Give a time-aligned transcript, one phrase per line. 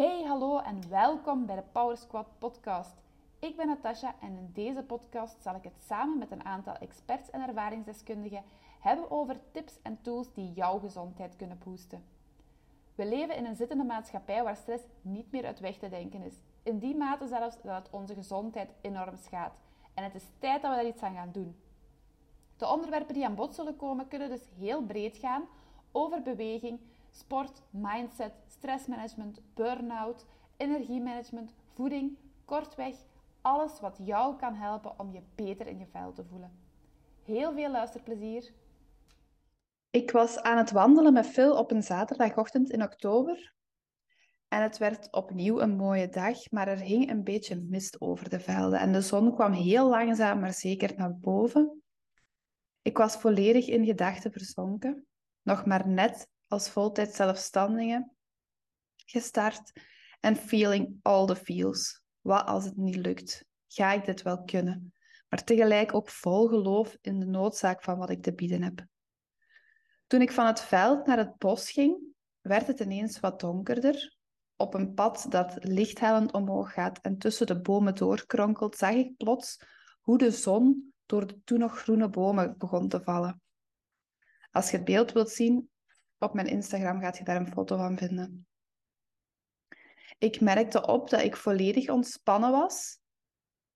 [0.00, 2.94] Hey, hallo en welkom bij de Power Squad podcast.
[3.38, 7.30] Ik ben Natasha en in deze podcast zal ik het samen met een aantal experts
[7.30, 8.42] en ervaringsdeskundigen
[8.78, 12.04] hebben over tips en tools die jouw gezondheid kunnen boosten.
[12.94, 16.34] We leven in een zittende maatschappij waar stress niet meer uit weg te denken is.
[16.62, 19.58] In die mate zelfs dat het onze gezondheid enorm schaadt.
[19.94, 21.56] En het is tijd dat we daar iets aan gaan doen.
[22.56, 25.42] De onderwerpen die aan bod zullen komen kunnen dus heel breed gaan
[25.92, 26.80] over beweging,
[27.10, 32.94] sport, mindset, stressmanagement, burn-out, energiemanagement, voeding, kortweg
[33.40, 36.52] alles wat jou kan helpen om je beter in je vel te voelen.
[37.22, 38.52] Heel veel luisterplezier.
[39.90, 43.54] Ik was aan het wandelen met Phil op een zaterdagochtend in oktober.
[44.48, 48.40] En het werd opnieuw een mooie dag, maar er hing een beetje mist over de
[48.40, 48.80] velden.
[48.80, 51.82] En de zon kwam heel langzaam, maar zeker naar boven.
[52.82, 55.06] Ik was volledig in gedachten verzonken.
[55.42, 58.10] Nog maar net als voltijd zelfstandige
[58.96, 59.72] gestart.
[60.20, 62.02] En feeling all the feels.
[62.20, 63.44] Wat als het niet lukt?
[63.66, 64.92] Ga ik dit wel kunnen?
[65.28, 68.86] Maar tegelijk ook vol geloof in de noodzaak van wat ik te bieden heb.
[70.06, 71.98] Toen ik van het veld naar het bos ging,
[72.40, 74.16] werd het ineens wat donkerder.
[74.56, 79.62] Op een pad dat lichthellend omhoog gaat en tussen de bomen doorkronkelt, zag ik plots
[80.00, 83.42] hoe de zon door de toen nog groene bomen begon te vallen.
[84.50, 85.70] Als je het beeld wilt zien,
[86.20, 88.46] op mijn Instagram gaat je daar een foto van vinden.
[90.18, 92.98] Ik merkte op dat ik volledig ontspannen was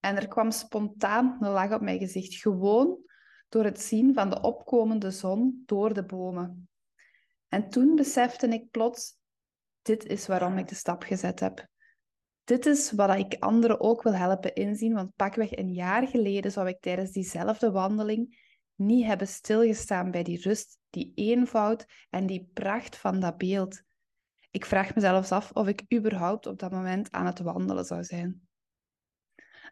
[0.00, 2.98] en er kwam spontaan een lach op mijn gezicht, gewoon
[3.48, 6.68] door het zien van de opkomende zon door de bomen.
[7.48, 9.16] En toen besefte ik plots,
[9.82, 11.66] dit is waarom ik de stap gezet heb.
[12.44, 16.68] Dit is wat ik anderen ook wil helpen inzien, want pakweg een jaar geleden zou
[16.68, 18.43] ik tijdens diezelfde wandeling
[18.74, 23.82] niet hebben stilgestaan bij die rust, die eenvoud en die pracht van dat beeld.
[24.50, 28.48] Ik vraag mezelf af of ik überhaupt op dat moment aan het wandelen zou zijn.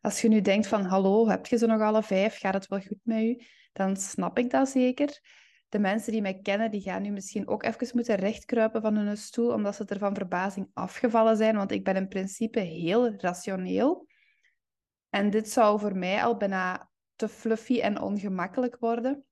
[0.00, 2.38] Als je nu denkt van, hallo, heb je ze nog alle vijf?
[2.38, 3.42] Gaat het wel goed met u?
[3.72, 5.20] Dan snap ik dat zeker.
[5.68, 9.16] De mensen die mij kennen, die gaan nu misschien ook even moeten rechtkruipen van hun
[9.16, 14.06] stoel, omdat ze er van verbazing afgevallen zijn, want ik ben in principe heel rationeel.
[15.10, 16.90] En dit zou voor mij al bijna
[17.22, 19.24] te fluffy en ongemakkelijk worden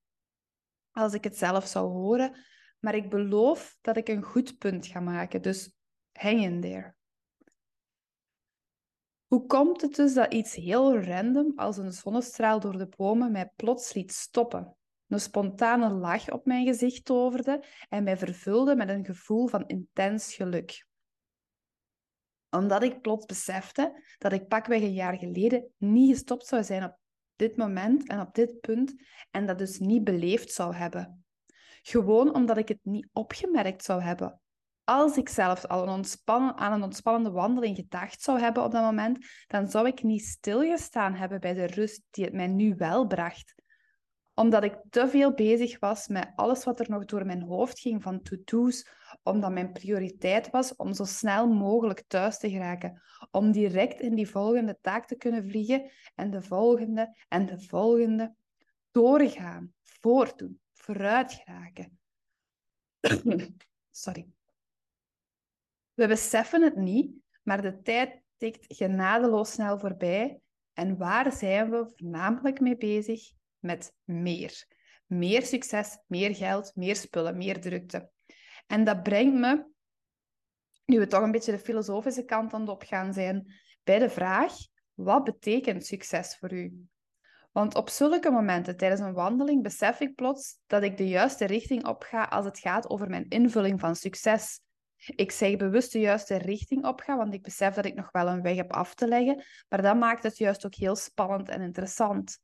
[0.91, 2.37] als ik het zelf zou horen.
[2.79, 5.43] Maar ik beloof dat ik een goed punt ga maken.
[5.43, 5.73] Dus
[6.13, 6.95] hang in there.
[9.27, 13.51] Hoe komt het dus dat iets heel random als een zonnestraal door de bomen mij
[13.57, 14.77] plots liet stoppen?
[15.09, 20.35] Een spontane lach op mijn gezicht toverde en mij vervulde met een gevoel van intens
[20.35, 20.87] geluk.
[22.51, 26.99] Omdat ik plots besefte dat ik pakweg een jaar geleden niet gestopt zou zijn op
[27.41, 28.95] dit moment en op dit punt
[29.31, 31.25] en dat dus niet beleefd zou hebben.
[31.83, 34.41] Gewoon omdat ik het niet opgemerkt zou hebben.
[34.85, 36.05] Als ik zelfs al een
[36.57, 41.15] aan een ontspannende wandeling gedacht zou hebben op dat moment, dan zou ik niet stilgestaan
[41.15, 43.55] hebben bij de rust die het mij nu wel bracht.
[44.41, 48.03] Omdat ik te veel bezig was met alles wat er nog door mijn hoofd ging
[48.03, 48.87] van to-do's,
[49.23, 54.29] omdat mijn prioriteit was om zo snel mogelijk thuis te geraken, om direct in die
[54.29, 58.35] volgende taak te kunnen vliegen en de volgende en de volgende
[58.91, 61.99] doorgaan, voortdoen, vooruit geraken.
[63.91, 64.27] Sorry.
[65.95, 67.13] We beseffen het niet,
[67.43, 70.41] maar de tijd tikt genadeloos snel voorbij.
[70.73, 73.39] En waar zijn we voornamelijk mee bezig?
[73.61, 74.67] Met meer.
[75.07, 78.11] Meer succes, meer geld, meer spullen, meer drukte.
[78.67, 79.65] En dat brengt me,
[80.85, 83.55] nu we toch een beetje de filosofische kant aan het opgaan zijn,
[83.85, 84.53] bij de vraag:
[84.95, 86.89] wat betekent succes voor u?
[87.53, 91.87] Want op zulke momenten tijdens een wandeling besef ik plots dat ik de juiste richting
[91.87, 94.61] opga als het gaat over mijn invulling van succes.
[94.97, 98.43] Ik zeg bewust de juiste richting opga, want ik besef dat ik nog wel een
[98.43, 102.39] weg heb af te leggen, maar dat maakt het juist ook heel spannend en interessant.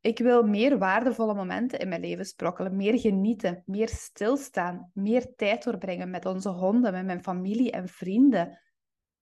[0.00, 5.64] Ik wil meer waardevolle momenten in mijn leven sprokkelen, meer genieten, meer stilstaan, meer tijd
[5.64, 8.60] doorbrengen met onze honden, met mijn familie en vrienden.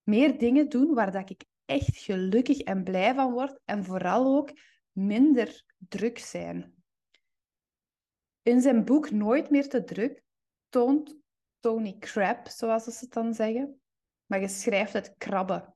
[0.02, 4.50] Meer dingen doen waar dat ik echt gelukkig en blij van word en vooral ook
[4.92, 6.74] minder druk zijn.
[8.42, 10.22] In zijn boek Nooit meer te druk
[10.68, 11.16] toont
[11.60, 13.80] Tony Crab, zoals ze het dan zeggen,
[14.26, 15.74] maar je schrijft het krabben.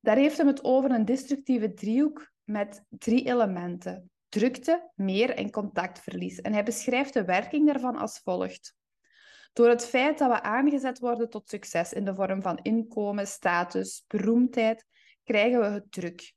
[0.00, 6.40] Daar heeft hem het over een destructieve driehoek met drie elementen: drukte, meer en contactverlies.
[6.40, 8.74] En hij beschrijft de werking daarvan als volgt.
[9.52, 14.04] Door het feit dat we aangezet worden tot succes in de vorm van inkomen, status,
[14.06, 14.86] beroemdheid,
[15.24, 16.34] krijgen we het druk.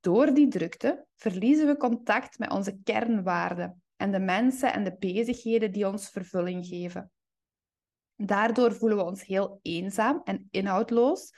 [0.00, 5.72] Door die drukte verliezen we contact met onze kernwaarden en de mensen en de bezigheden
[5.72, 7.10] die ons vervulling geven.
[8.16, 11.32] Daardoor voelen we ons heel eenzaam en inhoudloos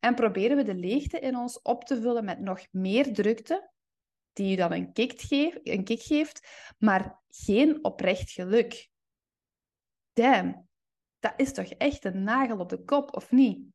[0.00, 3.70] en proberen we de leegte in ons op te vullen met nog meer drukte,
[4.32, 6.48] die je dan een kick, geeft, een kick geeft,
[6.78, 8.88] maar geen oprecht geluk.
[10.12, 10.68] Damn,
[11.18, 13.66] dat is toch echt een nagel op de kop, of niet?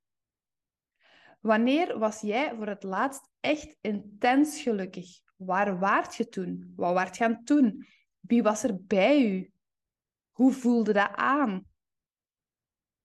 [1.39, 5.19] Wanneer was jij voor het laatst echt intens gelukkig?
[5.35, 6.73] Waar waart je toen?
[6.75, 7.87] Wat waart je aan doen?
[8.19, 9.51] Wie was er bij u?
[10.31, 11.72] Hoe voelde dat aan?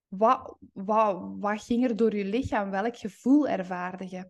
[0.09, 2.71] Wat, wat, wat ging er door je lichaam?
[2.71, 4.29] Welk gevoel ervaarde je?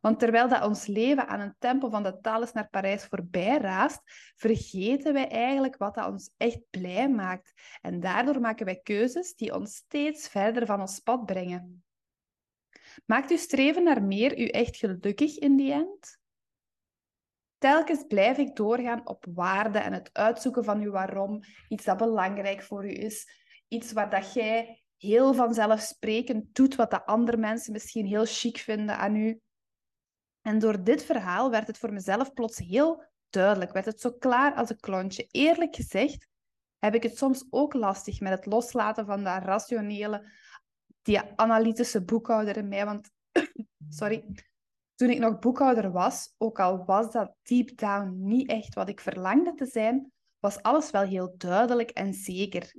[0.00, 4.00] Want terwijl dat ons leven aan een tempo van de Thales naar Parijs voorbij raast,
[4.36, 7.52] vergeten wij eigenlijk wat dat ons echt blij maakt.
[7.80, 11.84] En daardoor maken wij keuzes die ons steeds verder van ons pad brengen.
[13.06, 16.18] Maakt uw streven naar meer u echt gelukkig in die end?
[17.58, 22.62] Telkens blijf ik doorgaan op waarde en het uitzoeken van uw waarom, iets dat belangrijk
[22.62, 23.28] voor u is,
[23.68, 28.98] iets waar dat jij heel vanzelfsprekend doet wat de andere mensen misschien heel chic vinden
[28.98, 29.40] aan u.
[30.40, 34.54] En door dit verhaal werd het voor mezelf plots heel duidelijk, werd het zo klaar
[34.54, 35.26] als een klontje.
[35.30, 36.28] Eerlijk gezegd
[36.78, 40.30] heb ik het soms ook lastig met het loslaten van dat rationele,
[41.02, 42.84] die analytische boekhouder in mij.
[42.84, 43.10] Want,
[43.88, 44.24] sorry,
[44.94, 49.00] toen ik nog boekhouder was, ook al was dat deep down niet echt wat ik
[49.00, 52.74] verlangde te zijn, was alles wel heel duidelijk en zeker.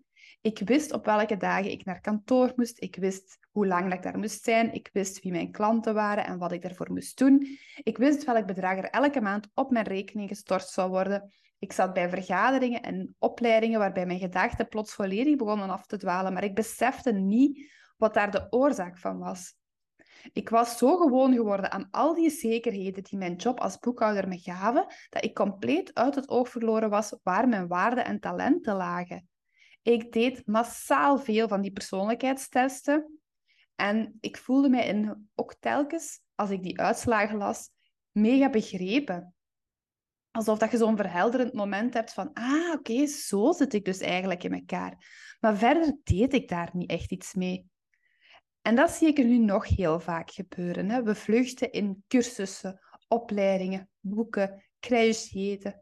[0.45, 2.81] Ik wist op welke dagen ik naar kantoor moest.
[2.81, 4.73] Ik wist hoe lang ik daar moest zijn.
[4.73, 7.57] Ik wist wie mijn klanten waren en wat ik daarvoor moest doen.
[7.83, 11.33] Ik wist welk bedrag er elke maand op mijn rekening gestort zou worden.
[11.59, 16.33] Ik zat bij vergaderingen en opleidingen waarbij mijn gedachten plots volledig begonnen af te dwalen,
[16.33, 19.55] maar ik besefte niet wat daar de oorzaak van was.
[20.33, 24.37] Ik was zo gewoon geworden aan al die zekerheden die mijn job als boekhouder me
[24.37, 29.29] gaven, dat ik compleet uit het oog verloren was waar mijn waarden en talenten lagen.
[29.85, 33.19] Ik deed massaal veel van die persoonlijkheidstesten.
[33.75, 37.69] En ik voelde mij in, ook telkens, als ik die uitslagen las,
[38.11, 39.35] mega begrepen.
[40.31, 44.43] Alsof dat je zo'n verhelderend moment hebt van, ah, oké, zo zit ik dus eigenlijk
[44.43, 45.05] in elkaar.
[45.39, 47.69] Maar verder deed ik daar niet echt iets mee.
[48.61, 50.89] En dat zie ik er nu nog heel vaak gebeuren.
[50.89, 51.03] Hè?
[51.03, 55.81] We vluchten in cursussen, opleidingen, boeken, kruisjeten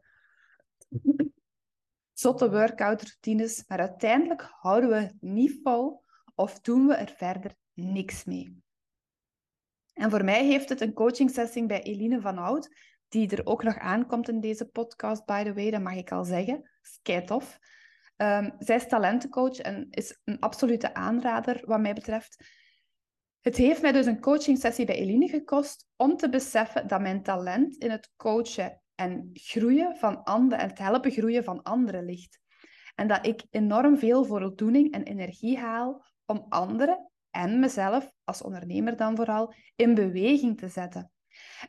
[2.14, 6.02] zotte workout-routines, maar uiteindelijk houden we het niet vol
[6.34, 8.62] of doen we er verder niks mee.
[9.92, 12.68] En voor mij heeft het een coachingsessie bij Eline van Oud,
[13.08, 16.24] die er ook nog aankomt in deze podcast, by the way, dat mag ik al
[16.24, 16.70] zeggen.
[16.82, 17.58] Skate tof.
[18.16, 22.44] Um, zij is talentencoach en is een absolute aanrader wat mij betreft.
[23.40, 27.76] Het heeft mij dus een coachingsessie bij Eline gekost om te beseffen dat mijn talent
[27.76, 32.40] in het coachen en groeien van anderen en het helpen groeien van anderen ligt.
[32.94, 38.96] En dat ik enorm veel voldoening en energie haal om anderen en mezelf als ondernemer
[38.96, 41.10] dan vooral in beweging te zetten.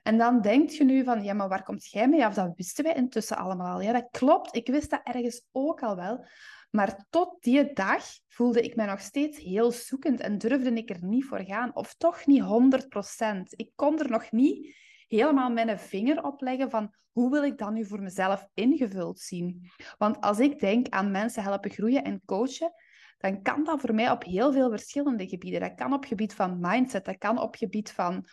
[0.04, 2.34] En dan denk je nu van, ja, maar waar komt jij mee af?
[2.34, 3.82] Dat wisten wij intussen allemaal al.
[3.82, 4.56] Ja, dat klopt.
[4.56, 6.26] Ik wist dat ergens ook al wel.
[6.72, 11.04] Maar tot die dag voelde ik mij nog steeds heel zoekend en durfde ik er
[11.04, 11.76] niet voor gaan.
[11.76, 13.42] Of toch niet 100%.
[13.50, 14.76] Ik kon er nog niet
[15.08, 19.72] helemaal mijn vinger op leggen van hoe wil ik dat nu voor mezelf ingevuld zien?
[19.98, 22.74] Want als ik denk aan mensen helpen groeien en coachen,
[23.18, 25.60] dan kan dat voor mij op heel veel verschillende gebieden.
[25.60, 28.28] Dat kan op gebied van mindset, dat kan op gebied van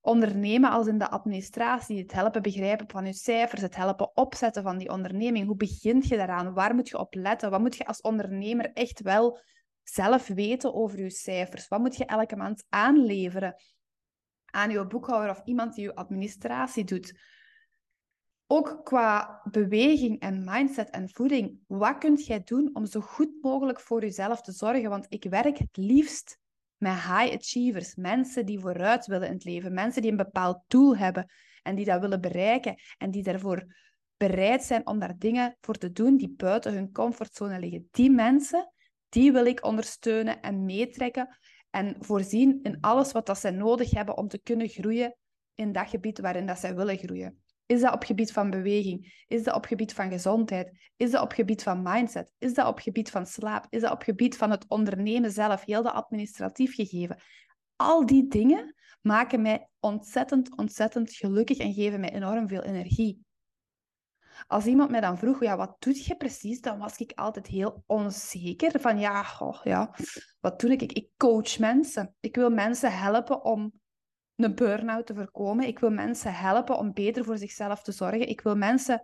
[0.00, 4.78] ondernemen als in de administratie, het helpen begrijpen van je cijfers, het helpen opzetten van
[4.78, 5.46] die onderneming.
[5.46, 6.54] Hoe begint je daaraan?
[6.54, 7.50] Waar moet je op letten?
[7.50, 9.40] Wat moet je als ondernemer echt wel
[9.82, 11.68] zelf weten over je cijfers?
[11.68, 13.54] Wat moet je elke maand aanleveren?
[14.54, 17.18] Aan je boekhouder of iemand die je administratie doet.
[18.46, 23.80] Ook qua beweging en mindset en voeding, wat kunt jij doen om zo goed mogelijk
[23.80, 24.90] voor jezelf te zorgen?
[24.90, 26.38] Want ik werk het liefst
[26.76, 30.96] met high achievers, mensen die vooruit willen in het leven, mensen die een bepaald doel
[30.96, 31.30] hebben
[31.62, 33.66] en die dat willen bereiken en die daarvoor
[34.16, 37.88] bereid zijn om daar dingen voor te doen die buiten hun comfortzone liggen.
[37.90, 38.72] Die mensen,
[39.08, 41.36] die wil ik ondersteunen en meetrekken
[41.74, 45.16] en voorzien in alles wat dat zij nodig hebben om te kunnen groeien
[45.54, 47.42] in dat gebied waarin dat zij willen groeien.
[47.66, 49.24] Is dat op gebied van beweging?
[49.26, 50.90] Is dat op gebied van gezondheid?
[50.96, 52.32] Is dat op gebied van mindset?
[52.38, 53.66] Is dat op gebied van slaap?
[53.70, 57.18] Is dat op gebied van het ondernemen zelf, heel de administratief gegeven?
[57.76, 63.24] Al die dingen maken mij ontzettend, ontzettend gelukkig en geven mij enorm veel energie.
[64.46, 66.60] Als iemand mij dan vroeg, ja, wat doe je precies?
[66.60, 68.80] Dan was ik altijd heel onzeker.
[68.80, 69.24] Van ja,
[69.62, 69.94] ja,
[70.40, 70.82] wat doe ik?
[70.82, 72.14] Ik coach mensen.
[72.20, 73.72] Ik wil mensen helpen om
[74.36, 75.66] een burn-out te voorkomen.
[75.66, 78.28] Ik wil mensen helpen om beter voor zichzelf te zorgen.
[78.28, 79.02] Ik wil mensen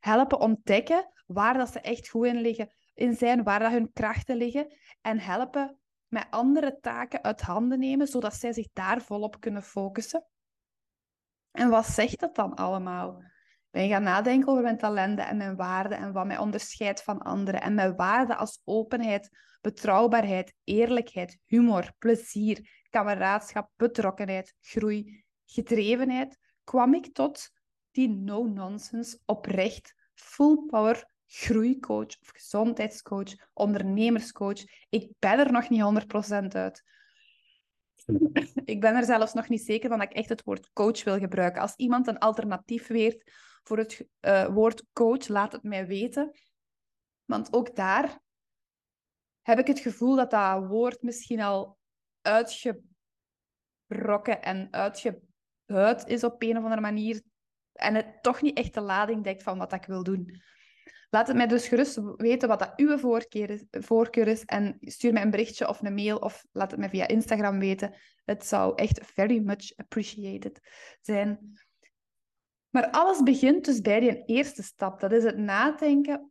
[0.00, 4.36] helpen ontdekken waar dat ze echt goed in, liggen, in zijn, waar dat hun krachten
[4.36, 4.74] liggen.
[5.00, 5.78] En helpen
[6.08, 10.26] met andere taken uit handen nemen, zodat zij zich daar volop kunnen focussen.
[11.50, 13.22] En wat zegt dat dan allemaal?
[13.76, 17.60] Ben gaan nadenken over mijn talenten en mijn waarden en wat mij onderscheidt van anderen.
[17.60, 19.30] En mijn waarden als openheid,
[19.60, 27.50] betrouwbaarheid, eerlijkheid, humor, plezier, kameraadschap, betrokkenheid, groei, gedrevenheid, kwam ik tot
[27.90, 34.64] die no-nonsense, oprecht, full power groeicoach of gezondheidscoach, ondernemerscoach.
[34.88, 36.82] Ik ben er nog niet 100% uit.
[38.64, 41.18] Ik ben er zelfs nog niet zeker van dat ik echt het woord coach wil
[41.18, 41.62] gebruiken.
[41.62, 43.32] Als iemand een alternatief weet
[43.62, 46.30] voor het uh, woord coach, laat het mij weten.
[47.24, 48.20] Want ook daar
[49.42, 51.78] heb ik het gevoel dat dat woord misschien al
[52.20, 52.82] uitgebrokken
[54.42, 57.22] en uitgebuit is op een of andere manier.
[57.72, 60.40] En het toch niet echt de lading dekt van wat ik wil doen.
[61.10, 62.98] Laat het mij dus gerust weten wat dat uw
[63.70, 64.44] voorkeur is.
[64.44, 67.94] En stuur mij een berichtje of een mail of laat het mij via Instagram weten.
[68.24, 70.60] Het zou echt very much appreciated
[71.00, 71.58] zijn.
[72.70, 75.00] Maar alles begint dus bij die eerste stap.
[75.00, 76.30] Dat is het nadenken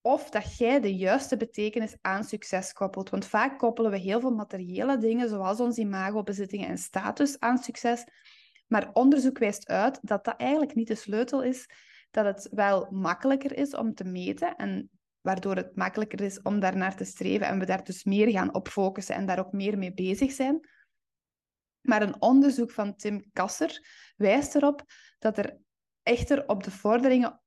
[0.00, 3.10] of dat jij de juiste betekenis aan succes koppelt.
[3.10, 8.04] Want vaak koppelen we heel veel materiële dingen, zoals ons imago-bezittingen en status, aan succes.
[8.66, 11.66] Maar onderzoek wijst uit dat dat eigenlijk niet de sleutel is
[12.16, 16.96] dat het wel makkelijker is om te meten en waardoor het makkelijker is om daarnaar
[16.96, 19.94] te streven en we daar dus meer gaan op focussen en daar ook meer mee
[19.94, 20.68] bezig zijn.
[21.80, 24.84] Maar een onderzoek van Tim Kasser wijst erop
[25.18, 25.58] dat er
[26.02, 27.40] echter op de vorderingen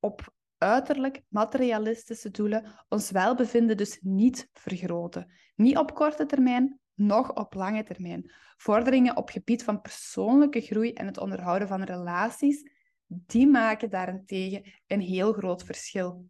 [0.00, 5.32] op uiterlijk materialistische doelen ons welbevinden dus niet vergroten.
[5.54, 8.32] Niet op korte termijn, nog op lange termijn.
[8.56, 12.74] Vorderingen op gebied van persoonlijke groei en het onderhouden van relaties
[13.06, 16.28] die maken daarentegen een heel groot verschil.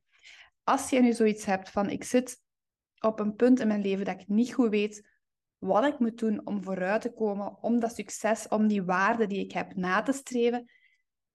[0.64, 2.40] Als je nu zoiets hebt van ik zit
[3.00, 5.08] op een punt in mijn leven dat ik niet goed weet
[5.58, 9.44] wat ik moet doen om vooruit te komen, om dat succes, om die waarden die
[9.44, 10.70] ik heb na te streven,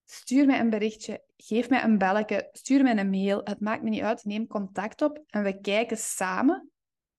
[0.04, 3.40] stuur mij een berichtje, geef mij een belletje, stuur mij een mail.
[3.44, 6.70] Het maakt me niet uit, neem contact op en we kijken samen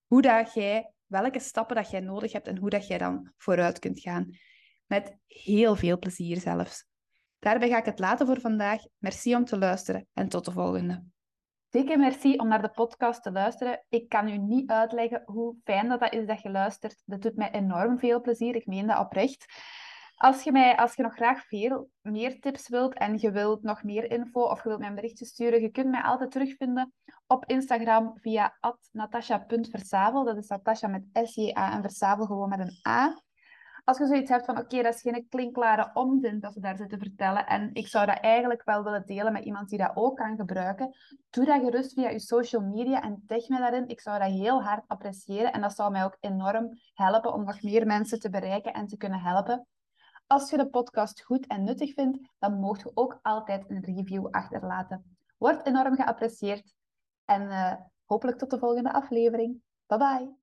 [0.06, 3.80] hoe dat jij, welke stappen dat jij nodig hebt en hoe dat jij dan vooruit
[3.80, 4.38] kunt gaan.
[4.86, 6.86] Met heel veel plezier zelfs.
[7.44, 8.82] Daarbij ga ik het laten voor vandaag.
[8.98, 11.04] Merci om te luisteren en tot de volgende.
[11.70, 13.86] Dikke merci om naar de podcast te luisteren.
[13.90, 17.02] Ik kan u niet uitleggen hoe fijn dat, dat is dat je luistert.
[17.06, 18.56] Dat doet mij enorm veel plezier.
[18.56, 19.46] Ik meen dat oprecht.
[20.16, 23.84] Als je, mij, als je nog graag veel meer tips wilt en je wilt nog
[23.84, 26.94] meer info of je wilt mij een berichtje sturen, je kunt mij altijd terugvinden
[27.28, 28.58] op Instagram via
[28.92, 30.24] natasha.versavel.
[30.24, 33.22] Dat is Natasha met S-J-A en Versavel gewoon met een A.
[33.86, 37.00] Als je zoiets hebt van, oké, dat is geen klinkklare onzin dat ze daar zitten
[37.00, 40.36] vertellen en ik zou dat eigenlijk wel willen delen met iemand die dat ook kan
[40.36, 40.96] gebruiken,
[41.30, 43.88] doe dat gerust via je social media en tag me daarin.
[43.88, 47.62] Ik zou dat heel hard appreciëren en dat zou mij ook enorm helpen om nog
[47.62, 49.68] meer mensen te bereiken en te kunnen helpen.
[50.28, 54.28] Als je de podcast goed en nuttig vindt, dan mocht je ook altijd een review
[54.32, 55.18] achterlaten.
[55.38, 56.74] Wordt enorm geapprecieerd
[57.26, 57.74] en uh,
[58.06, 59.62] hopelijk tot de volgende aflevering.
[59.86, 60.43] Bye bye!